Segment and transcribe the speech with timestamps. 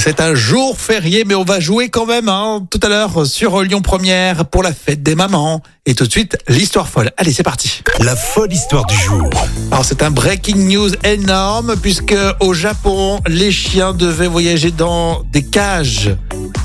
[0.00, 3.62] C'est un jour férié, mais on va jouer quand même hein, tout à l'heure sur
[3.62, 5.62] Lyon Première pour la fête des mamans.
[5.86, 7.10] Et tout de suite, l'histoire folle.
[7.16, 7.82] Allez, c'est parti.
[8.00, 9.30] La folle histoire du jour.
[9.70, 15.42] Alors c'est un breaking news énorme puisque au Japon, les chiens devaient voyager dans des
[15.42, 16.14] cages.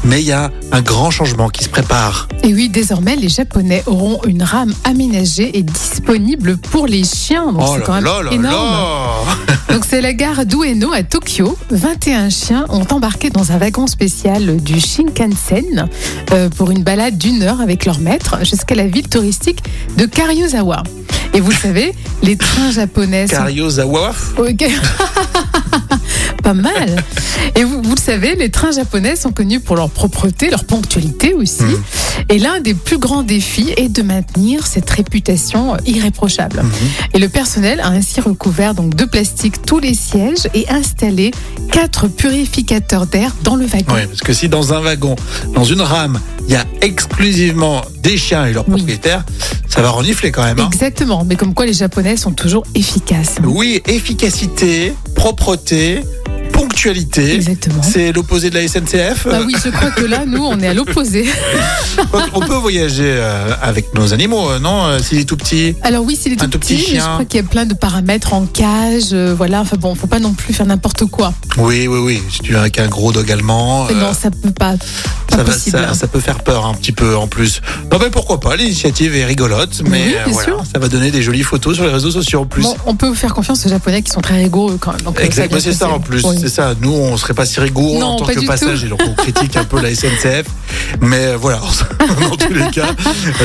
[0.05, 2.27] Mais il y a un grand changement qui se prépare.
[2.43, 7.51] Et oui, désormais, les Japonais auront une rame aménagée et disponible pour les chiens.
[7.51, 8.71] Donc, Oh c'est quand là même là là énorme.
[8.71, 9.08] là
[9.71, 11.57] Donc, c'est la gare d'Ueno à Tokyo.
[11.69, 15.87] 21 chiens ont embarqué dans un wagon spécial du Shinkansen
[16.31, 19.63] euh, pour une balade d'une heure avec leur maître jusqu'à la ville touristique
[19.97, 20.83] de Karyuzawa.
[21.33, 21.93] Et vous le savez,
[22.23, 24.13] les trains japonais sont Karyozawa?
[24.37, 24.65] Ok.
[26.49, 26.95] Pas mal.
[27.55, 31.35] Et vous, vous le savez, les trains japonais sont connus pour leur propreté, leur ponctualité
[31.35, 31.61] aussi.
[31.61, 31.83] Mhm.
[32.29, 36.63] Et l'un des plus grands défis est de maintenir cette réputation irréprochable.
[36.63, 36.71] Mhm.
[37.13, 41.29] Et le personnel a ainsi recouvert donc de plastique tous les sièges et installé
[41.71, 43.93] quatre purificateurs d'air dans le wagon.
[43.93, 45.15] Oui, parce que si dans un wagon,
[45.53, 48.77] dans une rame, il y a exclusivement des chiens et leurs Oui.
[48.77, 49.23] propriétaires,
[49.67, 50.59] ça va renifler quand même.
[50.59, 50.69] hein.
[50.73, 51.23] Exactement.
[51.25, 53.35] Mais comme quoi les Japonais sont toujours efficaces.
[53.43, 56.01] Oui, efficacité, propreté,
[56.59, 57.35] ponctualité.
[57.35, 57.81] Exactement.
[57.81, 59.27] C'est l'opposé de la SNCF.
[59.27, 61.27] Bah oui, je crois que là, nous, on est à l'opposé.
[62.33, 65.75] On peut voyager euh, avec nos animaux, euh, non euh, S'il est tout petit?
[65.83, 67.65] Alors oui, s'il est tout tout petit petit, mais je crois qu'il y a plein
[67.65, 69.61] de paramètres en cage, euh, voilà.
[69.61, 71.33] Enfin bon, faut pas non plus faire n'importe quoi.
[71.57, 72.21] Oui, oui, oui.
[72.29, 74.75] Si tu viens avec un gros dog allemand, euh, non, ça peut pas
[75.31, 77.61] ça, va- ça- ça peut faire peur un petit peu en plus.
[77.91, 81.21] Non, mais pourquoi pas L'initiative est rigolote, mais oui, euh, voilà, ça va donner des
[81.21, 82.63] jolies photos sur les réseaux sociaux en plus.
[82.63, 85.01] Bon, on peut faire confiance aux Japonais qui sont très rigoureux quand même.
[85.01, 86.37] Donc, euh, Exact, va bien bah, c'est ça en plus, Oui.
[86.41, 86.73] c'est ça.
[86.81, 89.63] Nous, on serait pas si rigoureux Non, en tant que passager, donc on critique un
[89.65, 90.45] peu la SNCF.
[91.01, 91.59] Mais euh, voilà,
[92.21, 92.87] dans tous les cas,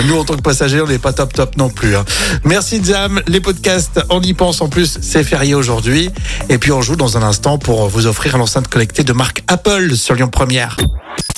[0.06, 1.96] nous en tant que passagers, on n'est pas top top non plus.
[1.96, 2.04] hein.
[2.44, 6.10] Merci Jam, les podcasts, on y pense en plus, c'est férié aujourd'hui.
[6.48, 9.94] Et puis on joue dans un instant pour vous offrir l'enceinte connectée de marque Apple
[9.96, 10.76] sur Lyon Première.